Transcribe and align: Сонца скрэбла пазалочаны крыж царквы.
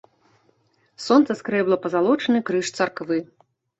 Сонца 1.07 1.31
скрэбла 1.41 1.77
пазалочаны 1.83 2.39
крыж 2.49 2.67
царквы. 2.79 3.17